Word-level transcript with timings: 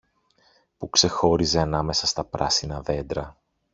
που 0.77 0.89
ξεχώριζε 0.89 1.59
ανάμεσα 1.59 2.07
στα 2.07 2.23
πράσινα 2.25 2.81
δέντρα. 2.81 3.37